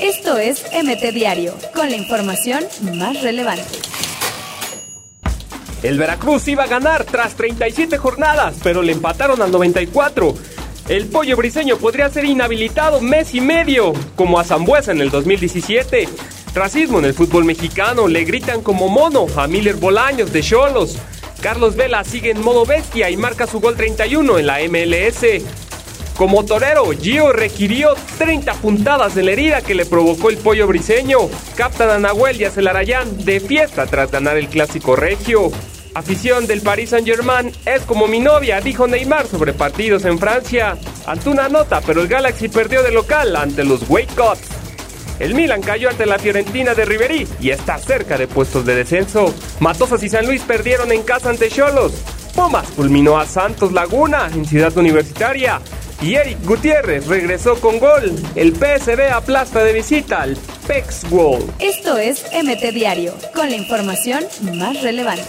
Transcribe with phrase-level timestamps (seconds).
[0.00, 3.78] Esto es MT Diario, con la información más relevante.
[5.82, 10.34] El Veracruz iba a ganar tras 37 jornadas, pero le empataron al 94.
[10.88, 16.08] El pollo briseño podría ser inhabilitado mes y medio, como a Zambuesa en el 2017.
[16.54, 20.96] Racismo en el fútbol mexicano, le gritan como mono a Miller Bolaños de Cholos.
[21.40, 25.67] Carlos Vela sigue en modo bestia y marca su gol 31 en la MLS.
[26.18, 31.20] Como torero, Gio requirió 30 puntadas de la herida que le provocó el pollo briseño.
[31.54, 35.52] Captan a Nahuel y a Celarayán de fiesta tras ganar el clásico regio.
[35.94, 40.76] Afición del Paris Saint Germain es como mi novia, dijo Neymar sobre partidos en Francia.
[41.06, 44.10] Ante una nota, pero el Galaxy perdió de local ante los Wake
[45.20, 49.32] El Milan cayó ante la Fiorentina de Riverí y está cerca de puestos de descenso.
[49.60, 51.92] Matosas y San Luis perdieron en casa ante Cholos.
[52.34, 55.60] Pumas culminó a Santos Laguna en Ciudad Universitaria.
[56.00, 58.14] Y Eric Gutiérrez regresó con gol.
[58.36, 61.02] El PSB aplasta de visita al PEX.
[61.58, 65.24] Esto es MT Diario, con la información más relevante.